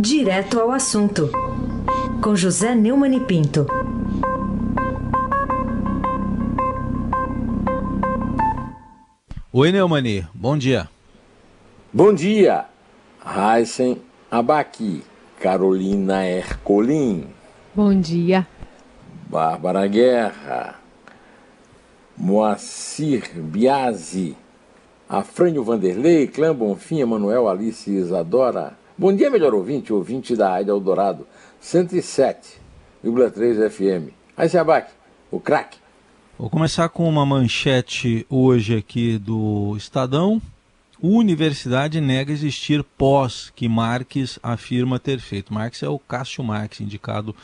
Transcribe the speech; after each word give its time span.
Direto 0.00 0.60
ao 0.60 0.70
assunto, 0.70 1.28
com 2.22 2.36
José 2.36 2.72
Neumann 2.72 3.16
e 3.16 3.20
Pinto. 3.20 3.66
Oi, 9.52 9.72
Neumani, 9.72 10.24
bom 10.32 10.56
dia. 10.56 10.88
Bom 11.92 12.14
dia, 12.14 12.66
Heisen 13.26 14.00
Abaqui, 14.30 15.02
Carolina 15.40 16.24
Ercolim. 16.24 17.26
Bom 17.74 17.98
dia. 18.00 18.46
Bárbara 19.28 19.88
Guerra, 19.88 20.76
Moacir 22.16 23.32
Biasi, 23.34 24.36
Afrânio 25.08 25.64
Vanderlei, 25.64 26.28
Clã 26.28 26.54
Bonfim, 26.54 27.00
Emanuel 27.00 27.48
Alice 27.48 27.90
Isadora. 27.90 28.78
Bom 29.00 29.14
dia, 29.14 29.30
melhor 29.30 29.54
ouvinte, 29.54 29.92
ouvinte 29.92 30.34
da 30.34 30.48
Rádio 30.48 30.72
Eldorado, 30.72 31.24
107,3 31.62 33.70
FM. 33.70 34.12
Aí, 34.36 34.58
Abac, 34.58 34.90
o 35.30 35.38
craque. 35.38 35.78
Vou 36.36 36.50
começar 36.50 36.88
com 36.88 37.08
uma 37.08 37.24
manchete 37.24 38.26
hoje 38.28 38.76
aqui 38.76 39.16
do 39.16 39.76
Estadão. 39.76 40.42
Universidade 41.00 42.00
nega 42.00 42.32
existir 42.32 42.82
pós 42.82 43.52
que 43.54 43.68
Marques 43.68 44.36
afirma 44.42 44.98
ter 44.98 45.20
feito. 45.20 45.54
Marques 45.54 45.84
é 45.84 45.88
o 45.88 46.00
Cássio 46.00 46.42
Marques, 46.42 46.80
indicado 46.80 47.36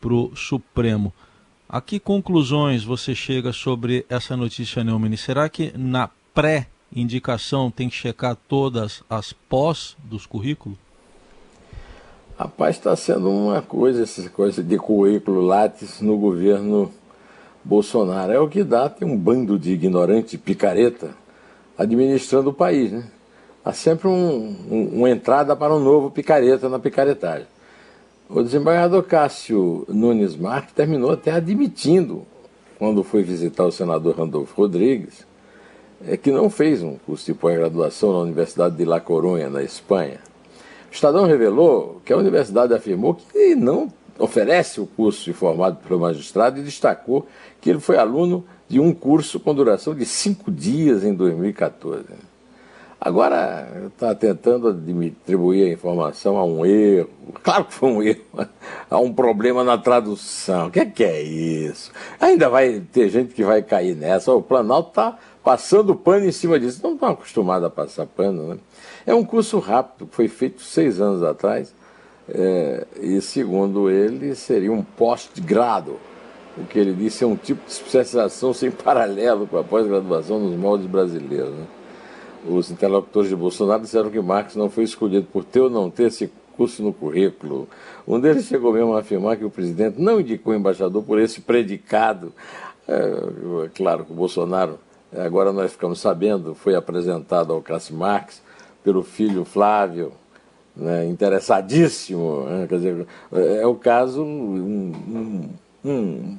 para 0.00 0.14
o 0.14 0.34
Supremo. 0.34 1.12
A 1.68 1.82
que 1.82 2.00
conclusões 2.00 2.82
você 2.82 3.14
chega 3.14 3.52
sobre 3.52 4.06
essa 4.08 4.38
notícia, 4.38 4.82
Neumann? 4.82 5.18
Será 5.18 5.50
que 5.50 5.70
na 5.76 6.08
pré-indicação 6.32 7.70
tem 7.70 7.90
que 7.90 7.94
checar 7.94 8.38
todas 8.48 9.02
as 9.10 9.34
pós 9.34 9.98
dos 10.02 10.24
currículos? 10.24 10.82
Rapaz, 12.36 12.74
está 12.74 12.96
sendo 12.96 13.30
uma 13.30 13.62
coisa, 13.62 14.02
essa 14.02 14.28
coisa 14.28 14.60
de 14.60 14.76
currículo 14.76 15.40
Lattes 15.40 16.00
no 16.00 16.18
governo 16.18 16.90
Bolsonaro. 17.62 18.32
É 18.32 18.40
o 18.40 18.48
que 18.48 18.64
dá, 18.64 18.88
tem 18.88 19.06
um 19.06 19.16
bando 19.16 19.56
de 19.56 19.70
ignorante 19.70 20.36
picareta 20.36 21.10
administrando 21.78 22.50
o 22.50 22.52
país, 22.52 22.90
né? 22.90 23.04
Há 23.64 23.72
sempre 23.72 24.08
um, 24.08 24.56
um, 24.68 24.98
uma 24.98 25.10
entrada 25.10 25.54
para 25.54 25.76
um 25.76 25.78
novo 25.78 26.10
picareta 26.10 26.68
na 26.68 26.80
picaretagem. 26.80 27.46
O 28.28 28.42
desembargador 28.42 29.04
Cássio 29.04 29.84
Nunes 29.88 30.34
Marques 30.34 30.74
terminou 30.74 31.12
até 31.12 31.30
admitindo, 31.30 32.26
quando 32.80 33.04
foi 33.04 33.22
visitar 33.22 33.64
o 33.64 33.70
senador 33.70 34.18
Randolfo 34.18 34.60
Rodrigues, 34.60 35.24
é 36.04 36.16
que 36.16 36.32
não 36.32 36.50
fez 36.50 36.82
um 36.82 36.96
curso 36.96 37.26
de 37.26 37.34
pós-graduação 37.34 38.12
na 38.12 38.18
Universidade 38.18 38.76
de 38.76 38.84
La 38.84 39.00
Coruña, 39.00 39.48
na 39.48 39.62
Espanha. 39.62 40.18
O 40.94 40.96
Estadão 40.96 41.26
revelou 41.26 42.00
que 42.04 42.12
a 42.12 42.16
universidade 42.16 42.72
afirmou 42.72 43.14
que 43.16 43.56
não 43.56 43.92
oferece 44.16 44.80
o 44.80 44.86
curso 44.86 45.24
de 45.24 45.32
formado 45.32 45.78
pelo 45.78 45.98
magistrado 45.98 46.60
e 46.60 46.62
destacou 46.62 47.26
que 47.60 47.68
ele 47.68 47.80
foi 47.80 47.98
aluno 47.98 48.44
de 48.68 48.78
um 48.78 48.94
curso 48.94 49.40
com 49.40 49.52
duração 49.52 49.92
de 49.92 50.06
cinco 50.06 50.52
dias 50.52 51.02
em 51.02 51.12
2014. 51.12 52.04
Agora 53.00 53.68
está 53.88 54.14
tentando 54.14 54.68
atribuir 54.68 55.68
a 55.68 55.72
informação 55.72 56.36
a 56.36 56.44
um 56.44 56.64
erro. 56.64 57.10
Claro 57.42 57.64
que 57.64 57.74
foi 57.74 57.88
um 57.90 58.00
erro, 58.00 58.48
a 58.88 58.98
um 59.00 59.12
problema 59.12 59.64
na 59.64 59.76
tradução. 59.76 60.68
O 60.68 60.70
que 60.70 60.78
é, 60.78 60.86
que 60.86 61.02
é 61.02 61.20
isso? 61.20 61.90
Ainda 62.20 62.48
vai 62.48 62.80
ter 62.92 63.08
gente 63.08 63.34
que 63.34 63.42
vai 63.42 63.62
cair 63.62 63.96
nessa. 63.96 64.32
O 64.32 64.40
Planalto 64.40 64.90
está 64.90 65.18
passando 65.44 65.94
pano 65.94 66.24
em 66.24 66.32
cima 66.32 66.58
disso. 66.58 66.80
Não 66.82 66.94
estão 66.94 67.10
acostumados 67.10 67.66
a 67.66 67.70
passar 67.70 68.06
pano, 68.06 68.54
né? 68.54 68.58
É 69.06 69.14
um 69.14 69.24
curso 69.24 69.58
rápido, 69.58 70.08
foi 70.10 70.26
feito 70.26 70.62
seis 70.62 71.00
anos 71.00 71.22
atrás 71.22 71.74
é, 72.28 72.86
e, 73.00 73.20
segundo 73.20 73.90
ele, 73.90 74.34
seria 74.34 74.72
um 74.72 74.82
pós-grado. 74.82 75.98
O 76.56 76.64
que 76.64 76.78
ele 76.78 76.94
disse 76.94 77.24
é 77.24 77.26
um 77.26 77.36
tipo 77.36 77.64
de 77.66 77.72
especialização 77.72 78.54
sem 78.54 78.70
paralelo 78.70 79.46
com 79.46 79.58
a 79.58 79.64
pós-graduação 79.64 80.38
nos 80.38 80.56
moldes 80.56 80.86
brasileiros. 80.86 81.50
Né? 81.50 81.66
Os 82.48 82.70
interlocutores 82.70 83.28
de 83.28 83.36
Bolsonaro 83.36 83.82
disseram 83.82 84.10
que 84.10 84.20
Marx 84.20 84.54
não 84.54 84.70
foi 84.70 84.84
escolhido 84.84 85.26
por 85.32 85.44
ter 85.44 85.60
ou 85.60 85.70
não 85.70 85.90
ter 85.90 86.04
esse 86.04 86.32
curso 86.56 86.82
no 86.82 86.92
currículo. 86.92 87.68
Um 88.06 88.20
deles 88.20 88.46
chegou 88.46 88.72
mesmo 88.72 88.94
a 88.94 89.00
afirmar 89.00 89.36
que 89.36 89.44
o 89.44 89.50
presidente 89.50 90.00
não 90.00 90.20
indicou 90.20 90.52
o 90.52 90.56
embaixador 90.56 91.02
por 91.02 91.18
esse 91.18 91.40
predicado. 91.40 92.32
É, 92.86 93.68
claro 93.74 94.04
que 94.04 94.12
o 94.12 94.14
Bolsonaro, 94.14 94.78
agora 95.16 95.52
nós 95.52 95.72
ficamos 95.72 96.00
sabendo, 96.00 96.54
foi 96.54 96.74
apresentado 96.74 97.52
ao 97.52 97.62
Cássio 97.62 97.96
Marx 97.96 98.42
pelo 98.82 99.02
filho 99.02 99.44
Flávio, 99.44 100.12
né, 100.76 101.06
interessadíssimo. 101.06 102.44
Né, 102.44 102.66
quer 102.68 102.76
dizer, 102.76 103.06
é 103.32 103.66
o 103.66 103.74
caso 103.74 104.22
um, 104.22 104.92
um, 105.08 105.50
um 105.84 106.38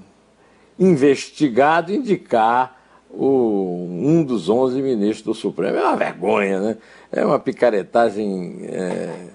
investigado 0.77 1.91
indicar 1.91 2.75
o, 3.09 3.87
um 3.89 4.23
dos 4.23 4.49
11 4.49 4.81
ministros 4.81 5.21
do 5.23 5.33
Supremo. 5.33 5.77
É 5.77 5.83
uma 5.83 5.95
vergonha, 5.95 6.59
né? 6.59 6.77
É 7.11 7.25
uma 7.25 7.39
picaretagem. 7.39 8.59
É... 8.63 9.27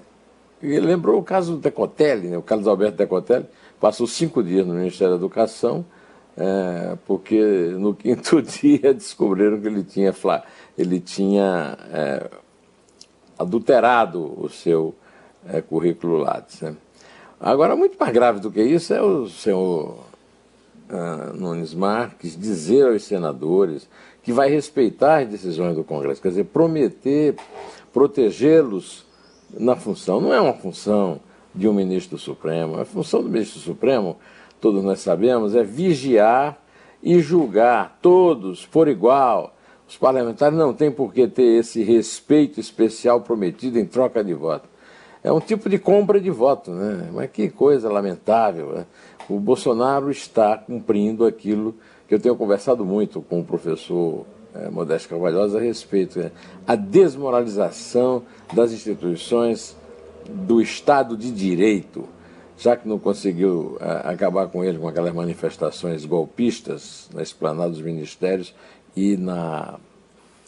lembrou 0.61 1.19
o 1.19 1.23
caso 1.23 1.53
do 1.53 1.59
Decotelli, 1.59 2.27
né? 2.27 2.37
o 2.37 2.41
Carlos 2.41 2.67
Alberto 2.67 2.97
Decotelli, 2.97 3.45
passou 3.79 4.05
cinco 4.05 4.43
dias 4.43 4.65
no 4.65 4.73
Ministério 4.75 5.13
da 5.13 5.19
Educação, 5.19 5.83
é, 6.37 6.97
porque 7.05 7.39
no 7.77 7.93
quinto 7.95 8.41
dia 8.41 8.93
descobriram 8.93 9.59
que 9.59 9.67
ele 9.67 9.83
tinha, 9.83 10.13
ele 10.77 10.99
tinha 10.99 11.77
é, 11.91 12.29
adulterado 13.37 14.33
o 14.41 14.49
seu 14.49 14.95
é, 15.47 15.61
currículo 15.61 16.17
Lattes. 16.17 16.61
Né? 16.61 16.75
Agora, 17.39 17.75
muito 17.75 17.97
mais 17.99 18.13
grave 18.13 18.39
do 18.39 18.51
que 18.51 18.61
isso 18.61 18.93
é 18.93 19.01
o 19.01 19.27
senhor 19.27 19.97
uh, 20.91 21.33
Nunes 21.33 21.73
Marques 21.73 22.39
dizer 22.39 22.85
aos 22.85 23.03
senadores 23.03 23.89
que 24.21 24.31
vai 24.31 24.49
respeitar 24.49 25.23
as 25.23 25.29
decisões 25.29 25.75
do 25.75 25.83
Congresso, 25.83 26.21
quer 26.21 26.29
dizer, 26.29 26.43
prometer 26.45 27.35
protegê-los 27.91 29.05
na 29.51 29.75
função. 29.75 30.21
Não 30.21 30.33
é 30.33 30.39
uma 30.39 30.53
função 30.53 31.19
de 31.53 31.67
um 31.67 31.73
ministro 31.73 32.17
do 32.17 32.21
Supremo. 32.21 32.79
A 32.79 32.85
função 32.85 33.21
do 33.21 33.29
ministro 33.29 33.59
do 33.59 33.63
Supremo, 33.63 34.17
todos 34.61 34.83
nós 34.83 34.99
sabemos, 34.99 35.55
é 35.55 35.63
vigiar 35.63 36.61
e 37.03 37.19
julgar 37.19 37.97
todos 38.01 38.65
por 38.65 38.87
igual 38.87 39.55
os 39.91 39.97
parlamentares 39.97 40.57
não 40.57 40.73
têm 40.73 40.89
por 40.89 41.13
que 41.13 41.27
ter 41.27 41.59
esse 41.59 41.83
respeito 41.83 42.61
especial 42.61 43.19
prometido 43.19 43.77
em 43.77 43.85
troca 43.85 44.23
de 44.23 44.33
voto. 44.33 44.69
É 45.21 45.29
um 45.29 45.41
tipo 45.41 45.69
de 45.69 45.77
compra 45.77 46.17
de 46.17 46.29
voto, 46.29 46.71
né? 46.71 47.09
Mas 47.11 47.29
que 47.29 47.49
coisa 47.49 47.91
lamentável. 47.91 48.67
Né? 48.67 48.85
O 49.27 49.37
Bolsonaro 49.37 50.09
está 50.09 50.57
cumprindo 50.57 51.25
aquilo 51.25 51.75
que 52.07 52.15
eu 52.15 52.19
tenho 52.21 52.37
conversado 52.37 52.85
muito 52.85 53.21
com 53.21 53.41
o 53.41 53.43
professor 53.43 54.25
é, 54.55 54.69
Modesto 54.69 55.09
Carvalhosa 55.09 55.57
a 55.57 55.61
respeito, 55.61 56.19
né? 56.19 56.31
a 56.65 56.75
desmoralização 56.75 58.23
das 58.53 58.71
instituições 58.71 59.75
do 60.25 60.61
Estado 60.61 61.17
de 61.17 61.31
Direito, 61.31 62.07
já 62.61 62.75
que 62.75 62.87
não 62.87 62.99
conseguiu 62.99 63.75
é, 63.81 64.11
acabar 64.11 64.47
com 64.47 64.63
ele 64.63 64.77
com 64.77 64.87
aquelas 64.87 65.11
manifestações 65.11 66.05
golpistas 66.05 67.09
na 67.11 67.23
esplanada 67.23 67.71
dos 67.71 67.81
ministérios, 67.81 68.53
e 68.95 69.17
na, 69.17 69.79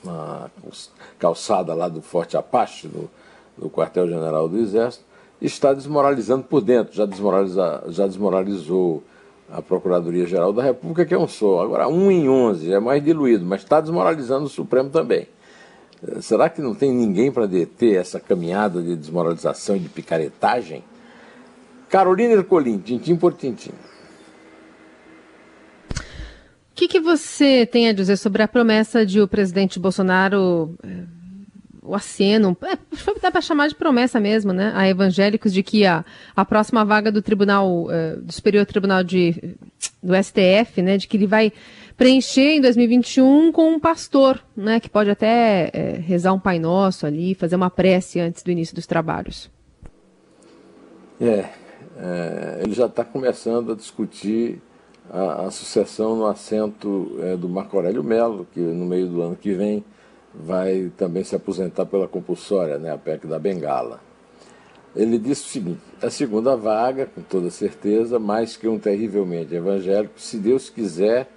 na 0.03 0.47
calçada 1.17 1.73
lá 1.73 1.89
do 1.89 2.03
Forte 2.03 2.37
Apache, 2.37 2.87
no, 3.57 3.69
quartel-general 3.69 4.47
do 4.47 4.59
Exército, 4.59 5.03
está 5.41 5.73
desmoralizando 5.73 6.43
por 6.43 6.61
dentro, 6.61 6.93
já, 6.93 7.05
desmoraliza, 7.05 7.83
já 7.87 8.05
desmoralizou 8.05 9.01
a 9.51 9.59
Procuradoria-Geral 9.61 10.53
da 10.53 10.61
República, 10.61 11.05
que 11.05 11.15
é 11.15 11.17
um 11.17 11.27
só. 11.27 11.61
Agora, 11.61 11.87
um 11.87 12.11
em 12.11 12.29
onze 12.29 12.71
é 12.71 12.79
mais 12.79 13.03
diluído, 13.03 13.43
mas 13.43 13.61
está 13.61 13.81
desmoralizando 13.81 14.45
o 14.45 14.49
Supremo 14.49 14.89
também. 14.89 15.27
Será 16.21 16.47
que 16.47 16.61
não 16.61 16.75
tem 16.75 16.91
ninguém 16.91 17.31
para 17.31 17.47
deter 17.47 17.95
essa 17.95 18.19
caminhada 18.19 18.83
de 18.83 18.95
desmoralização 18.95 19.75
e 19.75 19.79
de 19.79 19.89
picaretagem? 19.89 20.83
Carolina 21.93 22.33
Ercolim, 22.33 22.79
tintim 22.79 23.15
por 23.15 23.35
tintim. 23.35 23.69
O 25.91 26.73
que, 26.73 26.87
que, 26.87 26.99
você 26.99 27.67
tem 27.67 27.87
a 27.87 27.93
dizer 27.93 28.17
sobre 28.17 28.41
a 28.41 28.47
promessa 28.47 29.05
de 29.05 29.21
o 29.21 29.27
presidente 29.27 29.77
Bolsonaro, 29.77 30.75
eh, 30.83 31.03
o 31.83 31.93
aceno, 31.93 32.57
é, 32.63 32.79
dá 33.21 33.29
para 33.29 33.41
chamar 33.41 33.67
de 33.67 33.75
promessa 33.75 34.19
mesmo, 34.19 34.51
né, 34.51 34.71
a 34.73 34.89
evangélicos 34.89 35.53
de 35.53 35.61
que 35.61 35.85
a, 35.85 36.03
a 36.35 36.43
próxima 36.43 36.83
vaga 36.83 37.11
do 37.11 37.21
Tribunal, 37.21 37.85
eh, 37.91 38.15
do 38.15 38.33
Superior 38.33 38.65
Tribunal 38.65 39.03
de, 39.03 39.55
do 40.01 40.15
STF, 40.15 40.81
né, 40.81 40.97
de 40.97 41.07
que 41.07 41.15
ele 41.15 41.27
vai 41.27 41.53
preencher 41.95 42.55
em 42.55 42.61
2021 42.61 43.51
com 43.51 43.71
um 43.71 43.79
pastor, 43.79 44.43
né, 44.57 44.79
que 44.79 44.89
pode 44.89 45.11
até 45.11 45.69
é, 45.71 45.91
rezar 45.99 46.33
um 46.33 46.39
Pai 46.39 46.57
Nosso 46.57 47.05
ali, 47.05 47.35
fazer 47.35 47.55
uma 47.55 47.69
prece 47.69 48.19
antes 48.19 48.41
do 48.41 48.49
início 48.49 48.73
dos 48.73 48.87
trabalhos. 48.87 49.47
É, 51.21 51.25
é 51.25 51.62
ele 52.63 52.73
já 52.73 52.85
está 52.85 53.03
começando 53.03 53.73
a 53.73 53.75
discutir 53.75 54.61
a, 55.11 55.47
a 55.47 55.51
sucessão 55.51 56.15
no 56.15 56.25
assento 56.25 57.17
é, 57.19 57.35
do 57.35 57.49
Marco 57.49 57.75
Aurélio 57.75 58.03
Melo, 58.03 58.47
que 58.53 58.59
no 58.59 58.85
meio 58.85 59.07
do 59.07 59.21
ano 59.21 59.35
que 59.35 59.53
vem 59.53 59.83
vai 60.33 60.89
também 60.97 61.25
se 61.25 61.35
aposentar 61.35 61.85
pela 61.85 62.07
compulsória, 62.07 62.79
né, 62.79 62.91
a 62.91 62.97
PEC 62.97 63.27
da 63.27 63.37
Bengala. 63.37 63.99
ele 64.95 65.19
disse 65.19 65.43
o 65.43 65.49
seguinte: 65.49 65.81
a 66.01 66.09
segunda 66.09 66.55
vaga, 66.55 67.05
com 67.05 67.21
toda 67.21 67.49
certeza, 67.49 68.17
mais 68.17 68.55
que 68.55 68.67
um 68.67 68.79
terrivelmente 68.79 69.53
evangélico, 69.53 70.19
se 70.19 70.37
Deus 70.37 70.69
quiser, 70.69 71.29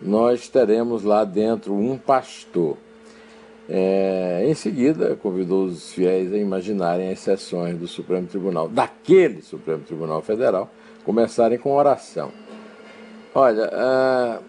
nós 0.00 0.48
teremos 0.48 1.04
lá 1.04 1.24
dentro 1.24 1.74
um 1.74 1.96
pastor. 1.96 2.76
É, 3.68 4.44
em 4.46 4.54
seguida, 4.54 5.16
convidou 5.16 5.64
os 5.64 5.92
fiéis 5.92 6.32
a 6.32 6.36
imaginarem 6.36 7.10
as 7.10 7.20
sessões 7.20 7.76
do 7.76 7.86
Supremo 7.86 8.26
Tribunal, 8.26 8.68
daquele 8.68 9.40
Supremo 9.40 9.82
Tribunal 9.84 10.20
Federal, 10.20 10.70
começarem 11.04 11.58
com 11.58 11.72
oração. 11.72 12.32
Olha, 13.34 13.70
ah, 13.72 14.40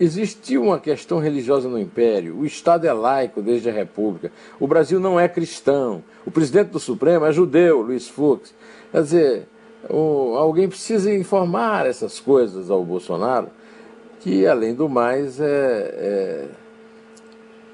existiu 0.00 0.62
uma 0.62 0.78
questão 0.78 1.18
religiosa 1.18 1.68
no 1.68 1.78
Império, 1.78 2.38
o 2.38 2.46
Estado 2.46 2.86
é 2.86 2.92
laico 2.92 3.42
desde 3.42 3.68
a 3.68 3.72
República, 3.72 4.32
o 4.58 4.66
Brasil 4.66 4.98
não 4.98 5.18
é 5.18 5.28
cristão, 5.28 6.02
o 6.24 6.30
presidente 6.30 6.70
do 6.70 6.78
Supremo 6.78 7.26
é 7.26 7.32
judeu, 7.32 7.82
Luiz 7.82 8.08
Fux. 8.08 8.54
Quer 8.90 9.02
dizer, 9.02 9.48
o, 9.90 10.36
alguém 10.36 10.68
precisa 10.68 11.12
informar 11.12 11.86
essas 11.86 12.18
coisas 12.20 12.70
ao 12.70 12.84
Bolsonaro, 12.84 13.48
que, 14.20 14.46
além 14.46 14.74
do 14.74 14.88
mais, 14.88 15.40
é, 15.40 15.44
é 15.46 16.48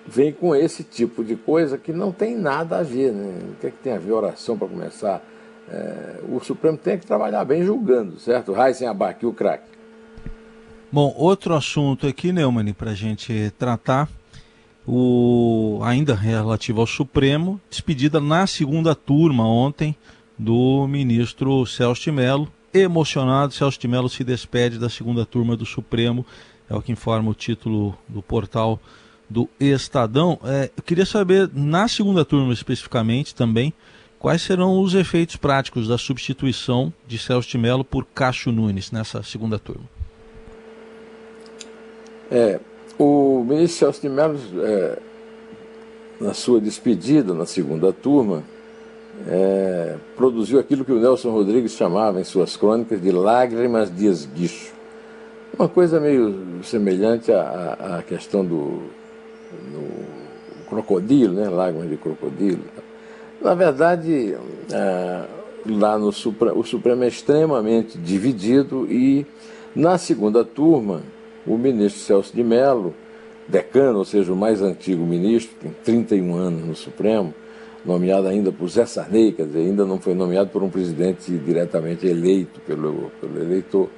vem 0.09 0.33
com 0.33 0.57
esse 0.57 0.83
tipo 0.83 1.23
de 1.23 1.37
coisa 1.37 1.77
que 1.77 1.93
não 1.93 2.11
tem 2.11 2.37
nada 2.37 2.79
a 2.79 2.83
ver. 2.83 3.13
Né? 3.13 3.39
O 3.53 3.61
que, 3.61 3.67
é 3.67 3.71
que 3.71 3.77
tem 3.77 3.93
a 3.93 3.99
ver 3.99 4.13
oração 4.13 4.57
para 4.57 4.67
começar? 4.67 5.23
É, 5.71 6.21
o 6.31 6.41
Supremo 6.41 6.79
tem 6.79 6.99
que 6.99 7.07
trabalhar 7.07 7.45
bem 7.45 7.63
julgando, 7.63 8.19
certo? 8.19 8.53
Raíssen 8.53 8.89
Abac, 8.89 9.25
o 9.27 9.33
craque. 9.33 9.69
Bom, 10.91 11.15
outro 11.19 11.55
assunto 11.55 12.07
aqui, 12.07 12.33
Neumann, 12.33 12.73
para 12.73 12.93
a 12.93 12.95
gente 12.95 13.53
tratar, 13.59 14.09
o, 14.87 15.81
ainda 15.83 16.15
relativo 16.15 16.81
ao 16.81 16.87
Supremo, 16.87 17.61
despedida 17.69 18.19
na 18.19 18.47
segunda 18.47 18.95
turma 18.95 19.47
ontem 19.47 19.95
do 20.39 20.87
ministro 20.89 21.67
Celso 21.67 22.05
de 22.05 22.13
Mello. 22.13 22.51
Emocionado, 22.73 23.53
Celso 23.53 23.79
de 23.79 23.87
Mello 23.87 24.09
se 24.09 24.25
despede 24.25 24.79
da 24.79 24.89
segunda 24.89 25.27
turma 25.27 25.55
do 25.55 25.67
Supremo, 25.67 26.25
é 26.71 26.75
o 26.75 26.81
que 26.81 26.93
informa 26.93 27.31
o 27.31 27.35
título 27.35 27.95
do 28.09 28.23
portal 28.23 28.81
do 29.29 29.49
Estadão. 29.61 30.39
É, 30.45 30.71
eu 30.77 30.83
queria 30.83 31.05
saber, 31.05 31.51
na 31.53 31.87
segunda 31.89 32.25
turma 32.25 32.53
especificamente 32.53 33.35
também, 33.35 33.73
quais 34.19 34.43
serão 34.43 34.81
os 34.81 34.95
efeitos 34.95 35.37
práticos 35.37 35.87
da 35.87 35.99
substituição 35.99 36.93
de 37.07 37.19
Celso 37.19 37.49
de 37.49 37.59
Mello 37.59 37.85
por 37.85 38.05
Cássio 38.07 38.51
Nunes 38.51 38.91
nessa 38.91 39.23
segunda 39.23 39.59
turma. 39.59 39.85
É, 42.31 42.61
o 42.99 43.45
ministro 43.47 43.79
Celso 43.79 44.03
de 44.03 44.09
Mello, 44.09 44.39
é, 44.63 44.99
na 46.21 46.35
sua 46.35 46.61
despedida 46.61 47.33
na 47.33 47.47
segunda 47.47 47.93
turma, 47.93 48.43
é, 49.27 49.97
produziu 50.17 50.59
aquilo 50.59 50.85
que 50.85 50.93
o 50.93 51.01
Nelson 51.01 51.31
Rodrigues 51.31 51.73
chamava 51.73 52.21
em 52.21 52.25
suas 52.25 52.57
crônicas 52.57 53.01
de 53.01 53.11
lágrimas 53.11 53.95
de 53.95 54.07
esguicho. 54.07 54.73
Uma 55.59 55.69
coisa 55.69 55.99
meio 55.99 56.63
semelhante 56.63 57.33
à, 57.33 57.99
à 57.99 58.03
questão 58.03 58.45
do, 58.45 58.83
crocodilo, 60.69 61.35
né? 61.35 61.49
lágrimas 61.49 61.89
de 61.89 61.97
crocodilo. 61.97 62.65
Na 63.41 63.55
verdade, 63.55 64.37
é, 64.71 65.25
lá 65.67 65.99
no 65.99 66.13
Supremo, 66.13 66.59
o 66.59 66.65
Supremo 66.65 67.05
é 67.05 67.09
extremamente 67.09 67.99
dividido 67.99 68.87
e 68.91 69.27
na 69.75 69.97
segunda 69.97 70.45
turma, 70.45 71.03
o 71.47 71.57
ministro 71.57 72.03
Celso 72.03 72.35
de 72.35 72.43
Mello, 72.43 72.95
decano, 73.47 73.99
ou 73.99 74.05
seja, 74.05 74.33
o 74.33 74.37
mais 74.37 74.61
antigo 74.61 75.05
ministro, 75.05 75.57
tem 75.61 75.71
31 75.85 76.35
anos 76.35 76.65
no 76.67 76.75
Supremo, 76.75 77.33
nomeado 77.85 78.29
ainda 78.29 78.53
por 78.53 78.69
Zé 78.69 78.85
Sarney, 78.85 79.33
quer 79.33 79.47
dizer, 79.47 79.61
ainda 79.61 79.87
não 79.87 79.99
foi 79.99 80.15
nomeado 80.15 80.51
por 80.51 80.63
um 80.63 80.69
presidente 80.69 81.31
diretamente 81.31 82.07
eleito 82.07 82.61
pelo, 82.67 83.11
pelo 83.21 83.41
eleitor. 83.41 83.89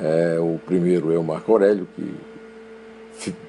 É, 0.00 0.38
o 0.40 0.58
primeiro 0.64 1.12
é 1.12 1.18
o 1.18 1.24
Marco 1.24 1.52
Aurélio, 1.52 1.86
que 1.94 2.14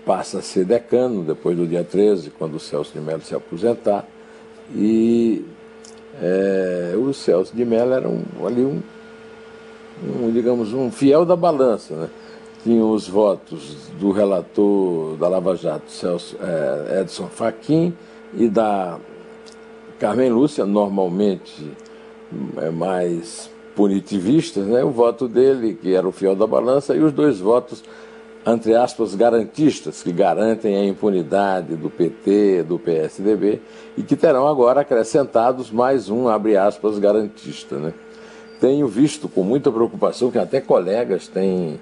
passa 0.05 0.39
a 0.39 0.41
ser 0.41 0.65
decano 0.65 1.23
depois 1.23 1.55
do 1.55 1.67
dia 1.67 1.83
13, 1.83 2.31
quando 2.31 2.55
o 2.55 2.59
Celso 2.59 2.91
de 2.93 2.99
Mello 2.99 3.21
se 3.21 3.35
aposentar. 3.35 4.05
E 4.73 5.45
é, 6.21 6.93
o 6.97 7.13
Celso 7.13 7.55
de 7.55 7.63
Mello 7.63 7.93
era 7.93 8.09
um, 8.09 8.23
ali 8.45 8.63
um, 8.63 8.81
um, 10.03 10.31
digamos, 10.31 10.73
um 10.73 10.91
fiel 10.91 11.25
da 11.25 11.35
balança. 11.35 11.95
Né? 11.95 12.09
Tinha 12.63 12.83
os 12.83 13.07
votos 13.07 13.75
do 13.99 14.11
relator 14.11 15.15
da 15.17 15.27
Lava 15.27 15.55
Jato, 15.55 15.91
Celso, 15.91 16.35
é, 16.41 17.01
Edson 17.01 17.27
Fachin, 17.27 17.93
e 18.33 18.47
da 18.47 18.97
Carmen 19.99 20.29
Lúcia, 20.29 20.65
normalmente 20.65 21.71
é, 22.57 22.69
mais 22.69 23.49
punitivistas, 23.75 24.65
né? 24.65 24.83
o 24.83 24.89
voto 24.89 25.27
dele, 25.27 25.77
que 25.79 25.93
era 25.93 26.07
o 26.07 26.11
fiel 26.11 26.35
da 26.35 26.45
balança, 26.45 26.95
e 26.95 26.99
os 26.99 27.13
dois 27.13 27.39
votos 27.39 27.83
entre 28.45 28.73
aspas, 28.75 29.15
garantistas, 29.15 30.01
que 30.01 30.11
garantem 30.11 30.75
a 30.75 30.85
impunidade 30.85 31.75
do 31.75 31.89
PT, 31.89 32.63
do 32.63 32.79
PSDB, 32.79 33.61
e 33.97 34.03
que 34.03 34.15
terão 34.15 34.47
agora 34.47 34.81
acrescentados 34.81 35.69
mais 35.69 36.09
um, 36.09 36.27
abre 36.27 36.55
aspas, 36.55 36.97
garantista. 36.97 37.77
Né? 37.77 37.93
Tenho 38.59 38.87
visto 38.87 39.27
com 39.27 39.43
muita 39.43 39.71
preocupação 39.71 40.31
que 40.31 40.39
até 40.39 40.61
colegas 40.61 41.27
têm 41.27 41.79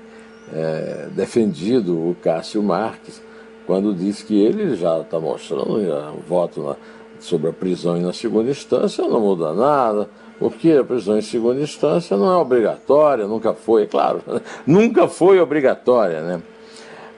é, 0.53 1.07
defendido 1.11 1.93
o 1.93 2.15
Cássio 2.21 2.63
Marques, 2.63 3.21
quando 3.65 3.93
diz 3.93 4.23
que 4.23 4.41
ele 4.41 4.75
já 4.75 4.99
está 4.99 5.19
mostrando 5.19 5.85
já, 5.85 6.11
voto 6.27 6.61
na, 6.61 6.75
sobre 7.19 7.49
a 7.49 7.53
prisão 7.53 7.97
na 7.99 8.13
segunda 8.13 8.49
instância 8.49 9.07
não 9.07 9.19
muda 9.19 9.53
nada, 9.53 10.09
porque 10.39 10.71
a 10.71 10.83
prisão 10.83 11.17
em 11.17 11.21
segunda 11.21 11.61
instância 11.61 12.15
não 12.15 12.31
é 12.31 12.35
obrigatória, 12.35 13.27
nunca 13.27 13.53
foi, 13.53 13.83
é 13.83 13.85
claro, 13.85 14.21
nunca 14.65 15.07
foi 15.07 15.39
obrigatória, 15.39 16.21
né? 16.21 16.41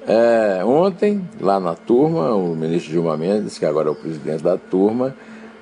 É, 0.07 0.63
ontem, 0.65 1.21
lá 1.39 1.59
na 1.59 1.75
turma, 1.75 2.33
o 2.33 2.55
ministro 2.55 2.91
Gilmar 2.91 3.17
Mendes, 3.17 3.59
que 3.59 3.65
agora 3.65 3.89
é 3.89 3.91
o 3.91 3.95
presidente 3.95 4.41
da 4.41 4.57
turma, 4.57 5.15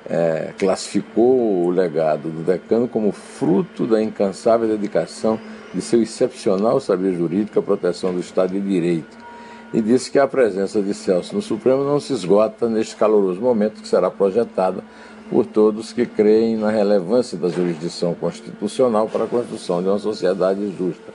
é, 0.09 0.53
classificou 0.57 1.65
o 1.65 1.69
legado 1.69 2.29
do 2.29 2.43
decano 2.43 2.87
como 2.87 3.11
fruto 3.11 3.85
da 3.85 4.01
incansável 4.01 4.67
dedicação 4.67 5.37
de 5.73 5.81
seu 5.81 6.01
excepcional 6.01 6.79
saber 6.79 7.13
jurídico 7.13 7.59
à 7.59 7.61
proteção 7.61 8.13
do 8.13 8.21
Estado 8.21 8.53
de 8.53 8.61
Direito 8.61 9.26
e 9.73 9.81
disse 9.81 10.09
que 10.09 10.19
a 10.19 10.27
presença 10.27 10.81
de 10.81 10.93
Celso 10.93 11.35
no 11.35 11.41
Supremo 11.41 11.83
não 11.83 11.99
se 11.99 12.13
esgota 12.13 12.69
neste 12.69 12.95
caloroso 12.95 13.41
momento 13.41 13.81
que 13.81 13.87
será 13.87 14.09
projetada 14.09 14.83
por 15.29 15.45
todos 15.45 15.91
que 15.91 16.05
creem 16.05 16.55
na 16.55 16.69
relevância 16.69 17.37
da 17.37 17.49
jurisdição 17.49 18.13
constitucional 18.13 19.09
para 19.09 19.25
a 19.25 19.27
construção 19.27 19.81
de 19.81 19.89
uma 19.89 19.99
sociedade 19.99 20.73
justa. 20.77 21.13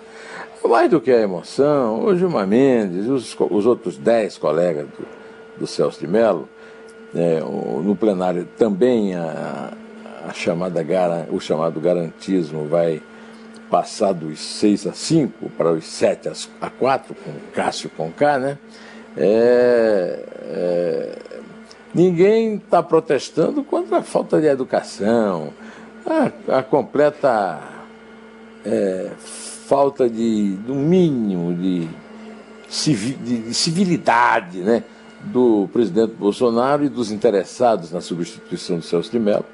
Mais 0.65 0.91
do 0.91 1.01
que 1.01 1.11
a 1.11 1.21
emoção, 1.21 2.05
o 2.05 2.17
Gilmar 2.17 2.47
Mendes 2.47 3.07
e 3.07 3.11
os, 3.11 3.37
os 3.39 3.67
outros 3.67 3.99
dez 3.99 4.39
colegas 4.39 4.87
do, 4.87 5.61
do 5.61 5.67
Celso 5.67 5.99
de 5.99 6.07
Mello, 6.07 6.49
é, 7.15 7.41
no 7.41 7.97
plenário 7.97 8.47
também 8.57 9.15
a, 9.15 9.73
a 10.29 10.33
chamada, 10.33 10.85
o 11.31 11.41
chamado 11.41 11.81
garantismo 11.81 12.67
vai 12.67 13.03
passar 13.73 14.13
dos 14.13 14.39
6 14.39 14.89
a 14.89 14.93
5 14.93 15.49
para 15.57 15.73
os 15.73 15.87
7 15.87 16.29
a 16.61 16.69
4, 16.69 17.15
com 17.15 17.33
Cássio 17.55 17.89
Conká, 17.89 18.39
né? 18.39 18.59
É, 19.17 20.25
é, 20.43 21.19
ninguém 21.95 22.57
está 22.57 22.83
protestando 22.83 23.65
contra 23.65 23.99
a 23.99 24.03
falta 24.03 24.39
de 24.39 24.47
educação, 24.47 25.55
a, 26.07 26.59
a 26.59 26.63
completa 26.63 27.61
é, 28.63 29.11
falta 29.17 30.07
de, 30.07 30.53
do 30.67 30.75
mínimo 30.75 31.55
de, 31.55 31.89
de 32.69 33.55
civilidade 33.55 34.59
né, 34.59 34.85
do 35.25 35.67
presidente 35.73 36.13
Bolsonaro 36.13 36.85
e 36.85 36.91
dos 36.91 37.11
interessados 37.11 37.91
na 37.91 38.03
substituição 38.03 38.77
do 38.77 38.83
Celso 38.83 39.11
de 39.11 39.19
Mello, 39.19 39.47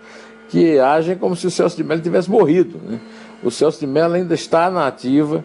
que 0.49 0.77
agem 0.81 1.17
como 1.17 1.37
se 1.37 1.47
o 1.47 1.51
Celso 1.53 1.77
de 1.77 1.85
Mello 1.85 2.01
tivesse 2.01 2.29
morrido. 2.29 2.81
Né? 2.85 2.99
O 3.43 3.51
Celso 3.51 3.81
de 3.81 3.87
Mello 3.87 4.15
ainda 4.15 4.35
está 4.35 4.71
na 4.71 4.87
ativa 4.87 5.45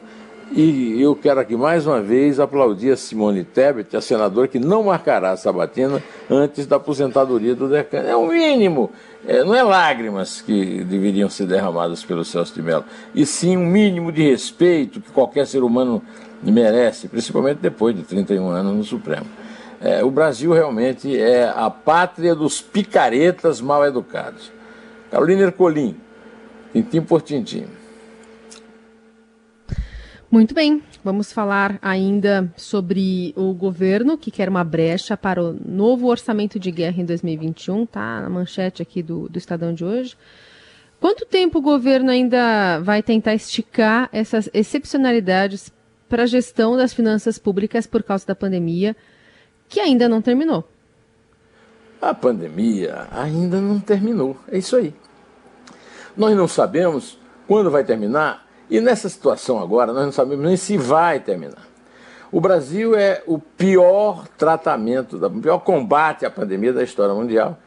e 0.51 1.01
eu 1.01 1.15
quero 1.15 1.39
aqui 1.39 1.55
mais 1.55 1.87
uma 1.87 2.01
vez 2.01 2.39
aplaudir 2.39 2.91
a 2.91 2.97
Simone 2.97 3.43
Tebet, 3.43 3.95
a 3.95 4.01
senadora 4.01 4.47
que 4.47 4.59
não 4.59 4.83
marcará 4.83 5.31
a 5.31 5.37
sabatina 5.37 6.01
antes 6.29 6.65
da 6.67 6.75
aposentadoria 6.75 7.55
do 7.55 7.67
decano. 7.67 8.07
É 8.07 8.15
o 8.15 8.27
mínimo, 8.27 8.91
é, 9.27 9.43
não 9.43 9.55
é 9.55 9.63
lágrimas 9.63 10.41
que 10.41 10.83
deveriam 10.83 11.29
ser 11.29 11.47
derramadas 11.47 12.03
pelo 12.03 12.23
Celso 12.25 12.53
de 12.53 12.61
Mello, 12.61 12.83
e 13.15 13.25
sim 13.25 13.57
um 13.57 13.65
mínimo 13.65 14.11
de 14.11 14.29
respeito 14.29 15.01
que 15.01 15.11
qualquer 15.11 15.47
ser 15.47 15.63
humano 15.63 16.01
merece, 16.41 17.07
principalmente 17.07 17.59
depois 17.59 17.95
de 17.95 18.03
31 18.03 18.47
anos 18.49 18.75
no 18.75 18.83
Supremo. 18.83 19.25
É, 19.81 20.03
o 20.03 20.11
Brasil 20.11 20.51
realmente 20.51 21.19
é 21.19 21.47
a 21.47 21.69
pátria 21.69 22.35
dos 22.35 22.61
picaretas 22.61 23.59
mal 23.59 23.85
educados. 23.85 24.51
Carolina 25.09 25.43
Ercolim, 25.43 25.95
tintim 26.71 27.01
por 27.01 27.21
tintim. 27.21 27.65
Muito 30.33 30.55
bem, 30.55 30.81
vamos 31.03 31.31
falar 31.31 31.77
ainda 31.79 32.51
sobre 32.57 33.35
o 33.37 33.53
governo 33.53 34.17
que 34.17 34.31
quer 34.31 34.49
uma 34.49 34.63
brecha 34.63 35.15
para 35.15 35.39
o 35.39 35.55
novo 35.63 36.07
orçamento 36.07 36.57
de 36.57 36.71
guerra 36.71 37.03
em 37.03 37.05
2021, 37.05 37.85
tá? 37.85 38.19
Na 38.19 38.31
manchete 38.31 38.81
aqui 38.81 39.03
do, 39.03 39.29
do 39.29 39.37
Estadão 39.37 39.71
de 39.75 39.85
hoje. 39.85 40.17
Quanto 40.99 41.23
tempo 41.23 41.59
o 41.59 41.61
governo 41.61 42.09
ainda 42.09 42.79
vai 42.79 43.03
tentar 43.03 43.35
esticar 43.35 44.09
essas 44.11 44.49
excepcionalidades 44.55 45.71
para 46.09 46.23
a 46.23 46.25
gestão 46.25 46.75
das 46.75 46.95
finanças 46.95 47.37
públicas 47.37 47.85
por 47.85 48.01
causa 48.01 48.25
da 48.25 48.33
pandemia, 48.33 48.95
que 49.69 49.79
ainda 49.79 50.09
não 50.09 50.19
terminou? 50.19 50.67
A 52.01 52.11
pandemia 52.11 53.07
ainda 53.11 53.61
não 53.61 53.79
terminou, 53.79 54.35
é 54.51 54.57
isso 54.57 54.77
aí. 54.77 54.95
Nós 56.17 56.35
não 56.35 56.47
sabemos 56.47 57.19
quando 57.47 57.69
vai 57.69 57.83
terminar 57.83 58.42
e 58.69 58.79
nessa 58.79 59.09
situação 59.09 59.59
agora 59.59 59.93
nós 59.93 60.05
não 60.05 60.11
sabemos 60.11 60.45
nem 60.45 60.57
se 60.57 60.77
vai 60.77 61.19
terminar. 61.19 61.67
O 62.31 62.41
Brasil 62.41 62.95
é 62.95 63.21
o 63.27 63.37
pior 63.37 64.27
tratamento, 64.37 65.23
o 65.23 65.41
pior 65.41 65.59
combate 65.59 66.25
à 66.25 66.31
pandemia 66.31 66.73
da 66.73 66.83
história 66.83 67.13
mundial 67.13 67.57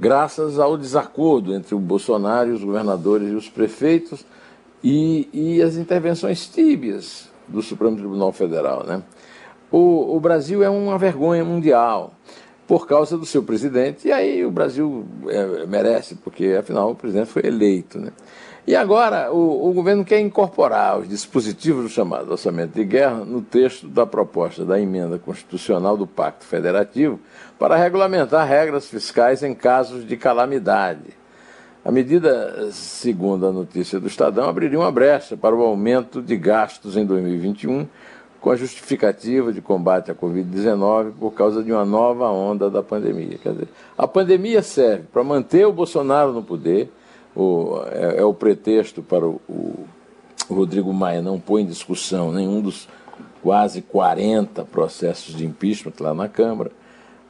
graças 0.00 0.58
ao 0.58 0.78
desacordo 0.78 1.54
entre 1.54 1.74
o 1.74 1.78
Bolsonaro 1.78 2.48
e 2.48 2.52
os 2.52 2.64
governadores 2.64 3.28
e 3.28 3.34
os 3.34 3.50
prefeitos 3.50 4.24
e, 4.82 5.28
e 5.30 5.62
as 5.62 5.76
intervenções 5.76 6.46
tíbias 6.46 7.28
do 7.46 7.60
Supremo 7.60 7.96
Tribunal 7.96 8.32
Federal. 8.32 8.82
Né? 8.84 9.02
O, 9.70 10.16
o 10.16 10.20
Brasil 10.20 10.62
é 10.62 10.70
uma 10.70 10.96
vergonha 10.96 11.44
mundial 11.44 12.14
por 12.70 12.86
causa 12.86 13.18
do 13.18 13.26
seu 13.26 13.42
presidente, 13.42 14.06
e 14.06 14.12
aí 14.12 14.46
o 14.46 14.50
Brasil 14.52 15.04
é, 15.26 15.66
merece, 15.66 16.14
porque 16.14 16.56
afinal 16.56 16.92
o 16.92 16.94
presidente 16.94 17.26
foi 17.26 17.44
eleito. 17.44 17.98
Né? 17.98 18.12
E 18.64 18.76
agora 18.76 19.32
o, 19.32 19.68
o, 19.68 19.72
governo 19.72 20.04
quer 20.04 20.20
incorporar 20.20 21.00
os 21.00 21.08
dispositivos 21.08 21.82
do 21.82 21.88
chamado 21.88 22.30
orçamento 22.30 22.74
de 22.74 22.84
guerra 22.84 23.24
no 23.24 23.42
texto 23.42 23.88
da 23.88 24.06
proposta 24.06 24.64
da 24.64 24.80
emenda 24.80 25.18
constitucional 25.18 25.96
do 25.96 26.06
Pacto 26.06 26.44
Federativo 26.44 27.18
para 27.58 27.74
regulamentar 27.74 28.46
regras 28.46 28.88
fiscais 28.88 29.42
em 29.42 29.52
casos 29.52 30.06
de 30.06 30.16
calamidade. 30.16 31.18
A 31.84 31.90
medida, 31.90 32.70
segundo 32.70 33.48
a 33.48 33.52
notícia 33.52 33.98
do 33.98 34.06
Estadão, 34.06 34.48
abriria 34.48 34.78
uma 34.78 34.92
brecha 34.92 35.36
para 35.36 35.56
o 35.56 35.62
aumento 35.62 36.22
de 36.22 36.36
gastos 36.36 36.96
em 36.96 37.04
2021 37.04 37.88
com 38.40 38.50
a 38.50 38.56
justificativa 38.56 39.52
de 39.52 39.60
combate 39.60 40.10
à 40.10 40.14
Covid-19 40.14 41.12
por 41.18 41.32
causa 41.32 41.62
de 41.62 41.70
uma 41.70 41.84
nova 41.84 42.28
onda 42.30 42.70
da 42.70 42.82
pandemia. 42.82 43.38
Quer 43.38 43.52
dizer, 43.52 43.68
a 43.98 44.08
pandemia 44.08 44.62
serve 44.62 45.04
para 45.12 45.22
manter 45.22 45.66
o 45.66 45.72
Bolsonaro 45.72 46.32
no 46.32 46.42
poder 46.42 46.90
o, 47.34 47.82
é, 47.92 48.18
é, 48.18 48.24
o 48.24 48.34
pretexto 48.34 49.02
para 49.02 49.26
o, 49.26 49.40
o, 49.48 49.86
Rodrigo 50.48 50.92
Maia 50.92 51.22
não 51.22 51.38
pôr 51.38 51.60
em 51.60 51.66
discussão 51.66 52.32
nenhum 52.32 52.60
dos 52.60 52.88
quase 53.40 53.82
40 53.82 54.64
processos 54.64 55.36
de 55.36 55.46
impeachment 55.46 55.92
lá 56.00 56.12
na 56.12 56.28
Câmara. 56.28 56.72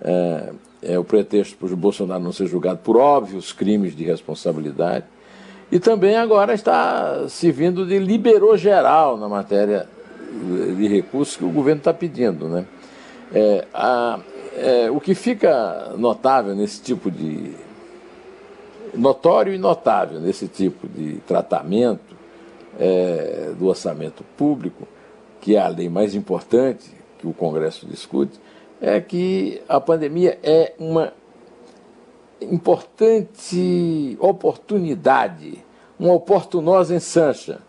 É, 0.00 0.52
é 0.82 0.98
o 0.98 1.04
pretexto 1.04 1.56
para 1.58 1.72
o 1.72 1.76
Bolsonaro 1.76 2.22
não 2.22 2.32
ser 2.32 2.46
julgado 2.46 2.78
por 2.78 2.96
óbvios 2.96 3.52
crimes 3.52 3.94
de 3.94 4.04
responsabilidade. 4.04 5.04
E 5.70 5.78
também 5.78 6.16
agora 6.16 6.54
está 6.54 7.28
servindo 7.28 7.86
de 7.86 7.98
liberou 7.98 8.56
geral 8.56 9.18
na 9.18 9.28
matéria 9.28 9.86
de 10.76 10.88
recursos 10.88 11.36
que 11.36 11.44
o 11.44 11.50
governo 11.50 11.80
está 11.80 11.92
pedindo. 11.92 12.48
Né? 12.48 12.66
É, 13.32 13.66
a, 13.72 14.20
é, 14.56 14.90
o 14.90 15.00
que 15.00 15.14
fica 15.14 15.94
notável 15.96 16.54
nesse 16.54 16.80
tipo 16.82 17.10
de 17.10 17.54
notório 18.94 19.54
e 19.54 19.58
notável 19.58 20.20
nesse 20.20 20.48
tipo 20.48 20.88
de 20.88 21.18
tratamento 21.26 22.16
é, 22.78 23.52
do 23.58 23.66
orçamento 23.66 24.24
público, 24.36 24.86
que 25.40 25.56
é 25.56 25.60
a 25.60 25.68
lei 25.68 25.88
mais 25.88 26.14
importante 26.14 26.90
que 27.18 27.26
o 27.26 27.32
Congresso 27.32 27.86
discute, 27.86 28.40
é 28.80 29.00
que 29.00 29.62
a 29.68 29.80
pandemia 29.80 30.38
é 30.42 30.74
uma 30.78 31.12
importante 32.40 34.16
oportunidade, 34.18 35.62
uma 35.98 36.14
oportunosa 36.14 36.94
ensancha, 36.94 37.60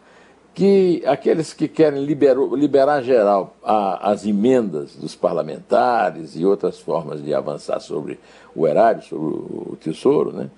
que 0.54 1.02
aqueles 1.06 1.54
que 1.54 1.68
querem 1.68 2.04
liberar, 2.04 2.38
liberar 2.54 3.02
geral 3.02 3.56
a, 3.64 4.12
as 4.12 4.26
emendas 4.26 4.96
dos 4.96 5.16
parlamentares 5.16 6.36
e 6.36 6.46
outras 6.46 6.80
formas 6.80 7.24
de 7.24 7.34
avançar 7.34 7.80
sobre 7.80 8.20
o 8.56 8.68
erário, 8.68 9.02
sobre 9.02 9.26
o 9.26 9.78
tesouro, 9.80 10.34
né, 10.34 10.50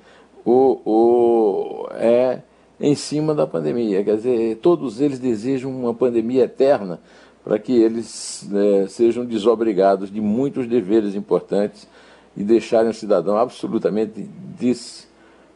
o, 0.44 0.80
o, 0.86 1.88
é 1.92 2.40
em 2.80 2.96
cima 2.96 3.34
da 3.34 3.46
pandemia. 3.46 4.04
Quer 4.04 4.16
dizer, 4.16 4.58
todos 4.58 5.00
eles 5.00 5.20
desejam 5.20 5.72
uma 5.72 5.94
pandemia 5.94 6.44
eterna 6.46 7.00
para 7.44 7.60
que 7.60 7.74
eles 7.74 8.50
é, 8.54 8.88
sejam 8.88 9.26
desobrigados 9.26 10.12
de 10.12 10.22
muitos 10.22 10.68
deveres 10.68 11.14
importantes 11.14 11.88
e 12.36 12.44
deixarem 12.44 12.90
o 12.90 12.94
cidadão 12.94 13.38
absolutamente 13.38 14.28
des, 14.58 15.08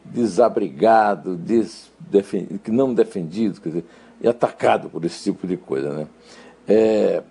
desabrigado, 0.04 1.34
des, 1.34 1.90
não 2.68 2.94
defendido, 2.94 3.60
quer 3.60 3.68
dizer, 3.70 3.84
e 4.20 4.28
atacado 4.28 4.88
por 4.88 5.04
esse 5.04 5.22
tipo 5.22 5.46
de 5.46 5.56
coisa. 5.56 5.92
Né? 5.92 6.06
É, 6.66 7.22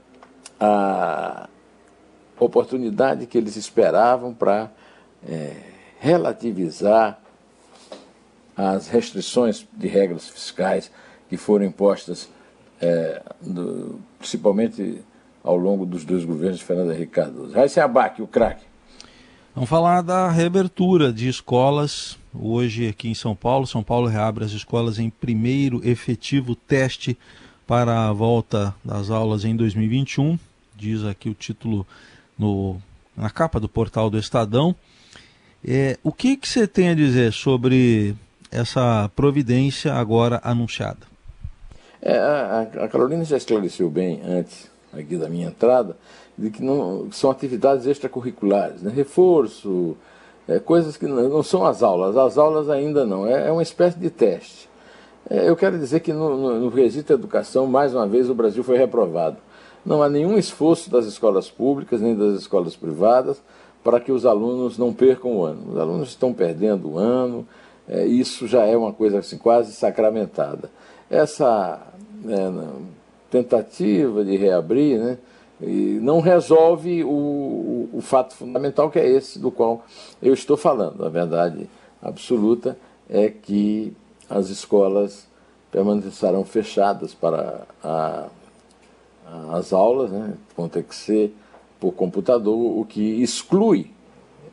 a 0.60 1.48
oportunidade 2.40 3.26
que 3.26 3.38
eles 3.38 3.56
esperavam 3.56 4.34
para 4.34 4.72
é, 5.28 5.56
relativizar 6.00 7.20
as 8.56 8.88
restrições 8.88 9.68
de 9.74 9.88
regras 9.88 10.28
fiscais 10.28 10.92
que 11.30 11.38
foram 11.38 11.66
impostas, 11.66 12.30
é, 12.82 13.22
do, 13.42 14.00
principalmente 14.18 15.04
ao 15.44 15.56
longo 15.56 15.86
dos 15.86 16.04
dois 16.04 16.26
governos 16.26 16.60
de 16.60 16.66
Fernando 16.66 16.92
Henrique 16.92 17.14
Cardoso. 17.14 17.54
Raíssa 17.54 17.84
Abac, 17.84 18.22
o 18.22 18.28
craque. 18.28 18.66
Vamos 19.54 19.70
falar 19.70 20.02
da 20.02 20.30
reabertura 20.30 21.12
de 21.12 21.28
escolas 21.28 22.18
hoje 22.40 22.88
aqui 22.88 23.10
em 23.10 23.14
São 23.14 23.36
Paulo. 23.36 23.68
São 23.68 23.84
Paulo 23.84 24.08
reabre 24.08 24.44
as 24.44 24.52
escolas 24.52 25.00
em 25.00 25.10
primeiro 25.10 25.82
efetivo 25.88 26.56
teste 26.56 27.18
para 27.66 28.08
a 28.08 28.14
volta 28.14 28.74
das 28.84 29.10
aulas 29.10 29.44
em 29.44 29.56
2021. 29.56 30.38
Diz 30.76 31.04
aqui 31.04 31.30
o 31.30 31.34
título 31.34 31.86
no, 32.38 32.78
na 33.16 33.30
capa 33.30 33.60
do 33.60 33.68
portal 33.68 34.10
do 34.10 34.18
Estadão. 34.18 34.76
É, 35.66 35.98
o 36.04 36.12
que, 36.12 36.38
que 36.38 36.48
você 36.48 36.68
tem 36.68 36.90
a 36.90 36.96
dizer 36.96 37.34
sobre 37.34 38.16
essa 38.52 39.10
providência 39.16 39.94
agora 39.94 40.40
anunciada? 40.44 41.08
É, 42.02 42.18
a, 42.18 42.62
a, 42.84 42.88
Carolina 42.88 43.26
já 43.26 43.38
esclareceu 43.38 43.90
bem 43.90 44.22
antes 44.24 44.70
aqui 44.94 45.18
da 45.18 45.28
minha 45.28 45.48
entrada 45.48 45.98
de 46.38 46.52
que 46.52 46.64
não 46.64 47.12
são 47.12 47.32
atividades 47.32 47.86
extracurriculares, 47.86 48.82
né? 48.82 48.92
reforço, 48.96 49.98
é, 50.48 50.60
coisas 50.60 50.96
que 50.96 51.06
não, 51.06 51.44
são 51.44 51.66
as 51.66 51.84
aulas, 51.84 52.16
as 52.16 52.38
aulas 52.38 52.70
ainda 52.70 53.06
não, 53.06 53.28
é, 53.28 53.48
é 53.48 53.52
uma 53.52 53.64
espécie 53.64 54.00
de 54.00 54.10
teste. 54.10 54.70
É, 55.30 55.50
eu 55.50 55.56
quero 55.56 55.78
dizer 55.78 56.00
que 56.00 56.14
no, 56.14 56.72
quesito 56.72 57.12
educação, 57.12 57.68
mais 57.68 57.94
uma 57.94 58.08
vez, 58.08 58.30
o 58.30 58.36
Brasil 58.36 58.64
foi 58.64 58.78
reprovado. 58.78 59.38
Não 59.86 60.02
há 60.02 60.10
nenhum 60.10 60.38
esforço 60.38 60.90
das 60.90 61.06
escolas 61.06 61.50
públicas 61.50 62.02
nem 62.02 62.16
das 62.16 62.40
escolas 62.40 62.76
privadas 62.76 63.42
para 63.84 64.00
que 64.00 64.12
os 64.12 64.26
alunos 64.26 64.78
não 64.78 64.94
percam 64.94 65.38
o 65.38 65.44
ano. 65.44 65.72
Os 65.72 65.78
alunos 65.78 66.10
estão 66.10 66.34
perdendo 66.34 66.92
o 66.92 66.98
ano, 66.98 67.46
é, 67.88 68.06
isso 68.06 68.48
já 68.48 68.66
é 68.66 68.76
uma 68.76 68.94
coisa 68.94 69.20
assim, 69.20 69.38
quase 69.38 69.74
sacramentada. 69.74 70.70
Essa 71.10 71.82
é, 72.28 72.52
tentativa 73.30 74.24
de 74.24 74.36
reabrir 74.36 75.00
né, 75.00 75.18
não 75.60 76.20
resolve 76.20 77.04
o, 77.04 77.10
o, 77.10 77.90
o, 77.94 78.02
fato 78.02 78.36
fundamental 78.36 78.92
que 78.92 79.00
é 79.00 79.08
esse 79.08 79.40
do 79.40 79.50
qual 79.50 79.84
eu 80.22 80.34
estou 80.34 80.56
falando. 80.56 81.04
A 81.04 81.10
verdade 81.10 81.68
absoluta 82.02 82.78
é 83.10 83.30
que 83.30 83.94
as 84.30 84.50
escolas 84.50 85.28
permanecerão 85.72 86.44
fechadas 86.44 87.14
para 87.14 87.62
a, 87.84 88.28
as 89.52 89.74
aulas, 89.74 90.12
né, 90.12 90.34
vão 90.56 90.70
ter 90.70 90.84
que 90.84 90.96
ser 90.96 91.36
por 91.80 91.92
computador, 91.92 92.56
o 92.56 92.86
que 92.86 93.22
exclui 93.22 93.92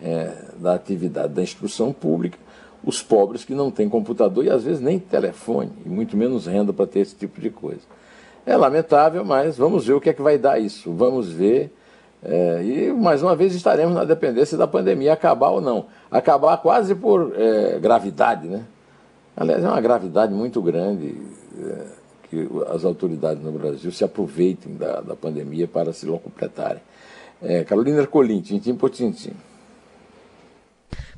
é, 0.02 0.34
da 0.56 0.74
atividade 0.74 1.32
da 1.32 1.42
instrução 1.42 1.92
pública 1.92 2.38
os 2.84 3.02
pobres 3.02 3.44
que 3.44 3.54
não 3.54 3.70
têm 3.70 3.88
computador 3.88 4.44
e 4.44 4.50
às 4.50 4.64
vezes 4.64 4.80
nem 4.80 4.98
telefone, 4.98 5.72
e 5.84 5.88
muito 5.88 6.16
menos 6.16 6.46
renda 6.46 6.72
para 6.72 6.86
ter 6.86 7.00
esse 7.00 7.14
tipo 7.14 7.40
de 7.40 7.50
coisa. 7.50 7.80
É 8.46 8.56
lamentável, 8.56 9.24
mas 9.24 9.56
vamos 9.56 9.86
ver 9.86 9.94
o 9.94 10.00
que 10.00 10.10
é 10.10 10.12
que 10.12 10.22
vai 10.22 10.36
dar 10.36 10.58
isso. 10.58 10.92
Vamos 10.92 11.30
ver. 11.30 11.72
É, 12.22 12.62
e 12.62 12.92
mais 12.92 13.22
uma 13.22 13.34
vez 13.36 13.54
estaremos 13.54 13.94
na 13.94 14.04
dependência 14.04 14.56
da 14.56 14.66
pandemia 14.66 15.12
acabar 15.12 15.50
ou 15.50 15.60
não. 15.60 15.86
Acabar 16.10 16.56
quase 16.58 16.94
por 16.94 17.32
é, 17.36 17.78
gravidade, 17.78 18.48
né? 18.48 18.64
Aliás, 19.36 19.64
é 19.64 19.68
uma 19.68 19.80
gravidade 19.80 20.32
muito 20.32 20.62
grande 20.62 21.16
é, 21.58 21.84
que 22.28 22.48
as 22.68 22.84
autoridades 22.84 23.42
no 23.42 23.52
Brasil 23.52 23.90
se 23.90 24.04
aproveitem 24.04 24.74
da, 24.74 25.00
da 25.00 25.16
pandemia 25.16 25.66
para 25.66 25.92
se 25.92 26.06
completarem. 26.06 26.82
É, 27.42 27.64
Carolina 27.64 28.00
Ercolim, 28.00 28.40
tintim 28.40 28.74
por 28.74 28.90
tintim. 28.90 29.32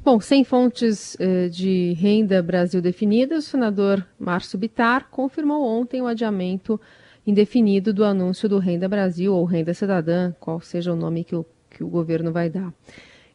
Bom, 0.06 0.21
sem 0.21 0.45
fontes 0.45 1.16
eh, 1.18 1.49
de 1.49 1.92
renda 1.95 2.40
Brasil 2.40 2.80
definidas, 2.80 3.45
o 3.45 3.50
senador 3.50 4.06
Márcio 4.16 4.56
Bitar 4.56 5.09
confirmou 5.11 5.64
ontem 5.64 6.00
o 6.00 6.06
adiamento 6.06 6.80
indefinido 7.26 7.92
do 7.92 8.04
anúncio 8.04 8.49
do 8.49 8.59
Renda 8.59 8.88
Brasil 8.88 9.35
ou 9.35 9.45
Renda 9.45 9.75
Cidadã, 9.75 10.33
qual 10.38 10.61
seja 10.61 10.92
o 10.92 10.97
nome 10.97 11.25
que 11.25 11.35
o, 11.35 11.45
que 11.68 11.83
o 11.83 11.88
governo 11.88 12.33
vai 12.33 12.49
dar. 12.49 12.73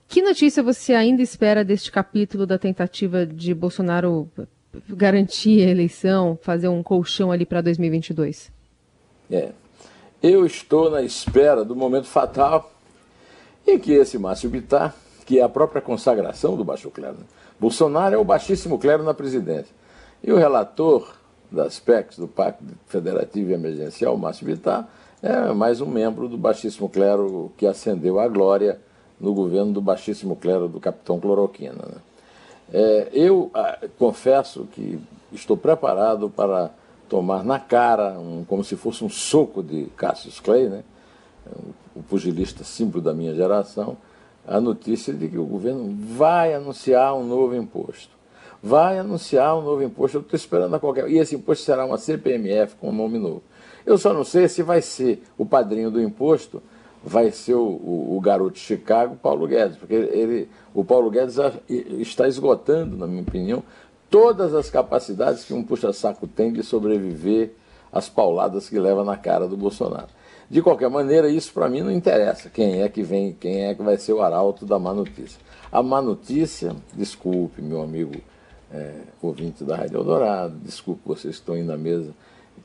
Que 0.07 0.21
notícia 0.21 0.63
você 0.63 0.93
ainda 0.93 1.21
espera 1.21 1.63
deste 1.63 1.91
capítulo 1.91 2.45
da 2.45 2.57
tentativa 2.57 3.25
de 3.25 3.53
Bolsonaro 3.53 4.29
garantir 4.89 5.65
a 5.65 5.69
eleição, 5.69 6.37
fazer 6.41 6.67
um 6.67 6.81
colchão 6.81 7.31
ali 7.31 7.45
para 7.45 7.61
2022? 7.61 8.51
É. 9.29 9.51
Eu 10.21 10.45
estou 10.45 10.89
na 10.89 11.01
espera 11.01 11.65
do 11.65 11.75
momento 11.75 12.07
fatal 12.07 12.71
em 13.65 13.79
que 13.79 13.91
esse 13.91 14.17
Márcio 14.17 14.49
Bittar, 14.49 14.95
que 15.25 15.39
é 15.39 15.43
a 15.43 15.49
própria 15.49 15.81
consagração 15.81 16.55
do 16.55 16.63
baixo 16.63 16.91
clero, 16.91 17.15
né? 17.15 17.25
Bolsonaro 17.59 18.15
é 18.15 18.17
o 18.17 18.23
baixíssimo 18.23 18.79
clero 18.79 19.03
na 19.03 19.13
presidência. 19.13 19.73
E 20.23 20.31
o 20.31 20.37
relator 20.37 21.15
das 21.51 21.79
PECs, 21.79 22.17
do 22.17 22.27
Pacto 22.27 22.63
Federativo 22.87 23.51
e 23.51 23.53
Emergencial, 23.53 24.17
Márcio 24.17 24.45
Bittar, 24.45 24.87
é 25.21 25.53
mais 25.53 25.81
um 25.81 25.85
membro 25.85 26.27
do 26.27 26.37
baixíssimo 26.37 26.87
clero 26.89 27.51
que 27.57 27.67
ascendeu 27.67 28.19
à 28.19 28.27
glória 28.27 28.79
no 29.19 29.33
governo 29.33 29.71
do 29.71 29.81
baixíssimo 29.81 30.35
clero 30.35 30.67
do 30.67 30.79
capitão 30.79 31.19
Cloroquina. 31.19 31.73
Né? 31.73 31.97
É, 32.73 33.09
eu 33.13 33.51
ah, 33.53 33.77
confesso 33.99 34.67
que 34.71 34.99
estou 35.31 35.57
preparado 35.57 36.29
para 36.29 36.71
tomar 37.07 37.43
na 37.43 37.59
cara, 37.59 38.17
um, 38.17 38.43
como 38.47 38.63
se 38.63 38.75
fosse 38.75 39.03
um 39.03 39.09
soco 39.09 39.61
de 39.61 39.85
Cassius 39.97 40.39
Clay, 40.39 40.69
né? 40.69 40.83
o 41.95 42.01
pugilista 42.01 42.63
símbolo 42.63 43.03
da 43.03 43.13
minha 43.13 43.35
geração, 43.35 43.97
a 44.47 44.59
notícia 44.59 45.13
de 45.13 45.27
que 45.27 45.37
o 45.37 45.45
governo 45.45 45.93
vai 46.15 46.53
anunciar 46.53 47.13
um 47.13 47.23
novo 47.23 47.55
imposto 47.55 48.20
vai 48.61 48.99
anunciar 48.99 49.57
um 49.57 49.61
novo 49.61 49.83
imposto. 49.83 50.17
Eu 50.17 50.21
estou 50.21 50.37
esperando 50.37 50.75
a 50.75 50.79
qualquer. 50.79 51.09
E 51.09 51.17
esse 51.17 51.35
imposto 51.35 51.63
será 51.63 51.85
uma 51.85 51.97
CPMF 51.97 52.75
com 52.75 52.89
um 52.89 52.93
nome 52.93 53.17
novo. 53.17 53.41
Eu 53.85 53.97
só 53.97 54.13
não 54.13 54.23
sei 54.23 54.47
se 54.47 54.61
vai 54.61 54.81
ser 54.81 55.23
o 55.37 55.45
padrinho 55.45 55.89
do 55.89 56.01
imposto, 56.01 56.61
vai 57.03 57.31
ser 57.31 57.55
o, 57.55 57.63
o, 57.63 58.15
o 58.15 58.21
garoto 58.21 58.53
de 58.53 58.59
Chicago, 58.59 59.15
Paulo 59.15 59.47
Guedes, 59.47 59.77
porque 59.77 59.95
ele, 59.95 60.49
o 60.73 60.85
Paulo 60.85 61.09
Guedes 61.09 61.35
está 61.67 62.27
esgotando, 62.27 62.95
na 62.95 63.07
minha 63.07 63.23
opinião, 63.23 63.63
todas 64.07 64.53
as 64.53 64.69
capacidades 64.69 65.43
que 65.43 65.53
um 65.53 65.63
puxa-saco 65.63 66.27
tem 66.27 66.53
de 66.53 66.61
sobreviver 66.61 67.53
às 67.91 68.07
pauladas 68.07 68.69
que 68.69 68.77
leva 68.77 69.03
na 69.03 69.17
cara 69.17 69.47
do 69.47 69.57
Bolsonaro. 69.57 70.09
De 70.47 70.61
qualquer 70.61 70.89
maneira, 70.89 71.27
isso 71.29 71.51
para 71.53 71.69
mim 71.69 71.81
não 71.81 71.91
interessa. 71.91 72.49
Quem 72.49 72.83
é 72.83 72.89
que 72.89 73.01
vem, 73.01 73.33
quem 73.33 73.65
é 73.65 73.73
que 73.73 73.81
vai 73.81 73.97
ser 73.97 74.13
o 74.13 74.21
arauto 74.21 74.65
da 74.65 74.77
má 74.77 74.93
notícia? 74.93 75.39
A 75.71 75.81
má 75.81 76.01
notícia, 76.01 76.75
desculpe, 76.93 77.61
meu 77.61 77.81
amigo 77.81 78.21
é, 78.73 78.93
ouvinte 79.21 79.63
da 79.63 79.75
Rádio 79.75 79.97
Eldorado, 79.97 80.55
desculpe 80.63 81.01
vocês 81.05 81.35
que 81.35 81.41
estão 81.41 81.55
aí 81.55 81.63
na 81.63 81.77
mesa 81.77 82.13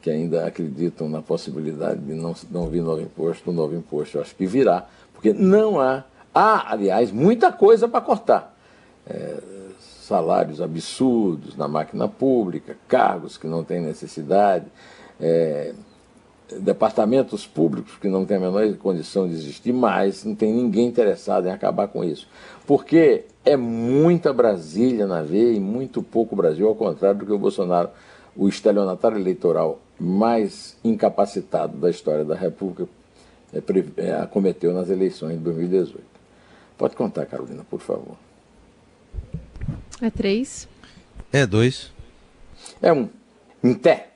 que 0.01 0.11
ainda 0.11 0.47
acreditam 0.47 1.09
na 1.09 1.23
possibilidade 1.23 2.01
de 2.01 2.15
não, 2.15 2.35
não 2.51 2.69
vir 2.69 2.83
novo 2.83 3.01
imposto, 3.01 3.51
o 3.51 3.53
novo 3.53 3.75
imposto 3.75 4.19
eu 4.19 4.23
acho 4.23 4.35
que 4.35 4.47
virá, 4.47 4.87
porque 5.13 5.33
não 5.33 5.81
há, 5.81 6.05
há, 6.35 6.73
aliás, 6.73 7.11
muita 7.11 7.51
coisa 7.51 7.89
para 7.89 8.01
cortar. 8.01 8.55
É, 9.07 9.39
salários 10.07 10.61
absurdos 10.61 11.57
na 11.57 11.67
máquina 11.67 12.07
pública, 12.07 12.77
cargos 12.87 13.37
que 13.37 13.47
não 13.47 13.65
têm 13.65 13.81
necessidade, 13.81 14.67
é, 15.21 15.75
departamentos 16.61 17.45
públicos 17.45 17.97
que 18.01 18.09
não 18.09 18.25
têm 18.25 18.37
a 18.37 18.41
menor 18.41 18.73
condição 18.77 19.27
de 19.27 19.35
existir, 19.35 19.73
mas 19.73 20.25
não 20.25 20.35
tem 20.35 20.53
ninguém 20.53 20.87
interessado 20.87 21.49
em 21.49 21.51
acabar 21.51 21.89
com 21.89 22.05
isso. 22.05 22.29
Porque 22.65 23.25
é 23.47 23.57
muita 23.57 24.33
Brasília 24.33 25.07
na 25.07 25.23
veia 25.23 25.53
e 25.53 25.61
muito 25.61 26.03
pouco 26.03 26.35
Brasil, 26.35 26.67
ao 26.67 26.75
contrário 26.75 27.21
do 27.21 27.27
que 27.27 27.33
o 27.33 27.39
Bolsonaro, 27.39 27.91
o 28.37 28.49
estelionatário 28.49 29.17
eleitoral 29.17 29.81
mais 29.99 30.77
incapacitado 30.85 31.79
da 31.79 31.89
história 31.89 32.25
da 32.25 32.35
República, 32.35 32.89
é, 33.55 33.63
é, 34.03 34.21
acometeu 34.21 34.75
nas 34.75 34.91
eleições 34.91 35.39
de 35.39 35.45
2018. 35.45 36.05
Pode 36.77 36.97
contar, 36.97 37.25
Carolina, 37.25 37.65
por 37.71 37.81
favor. 37.81 38.17
É 40.03 40.11
três. 40.11 40.69
É 41.33 41.47
dois. 41.47 41.93
É 42.83 42.93
um. 42.93 43.09
Em 43.63 43.73
té. 43.73 44.16